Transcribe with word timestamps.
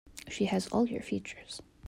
She 0.27 0.45
has 0.45 0.65
all 0.69 0.87
your 0.87 1.03
features. 1.03 1.61